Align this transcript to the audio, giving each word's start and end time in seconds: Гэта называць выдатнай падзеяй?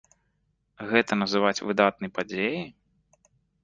Гэта 0.93 1.19
называць 1.21 1.63
выдатнай 1.69 2.09
падзеяй? 2.19 2.69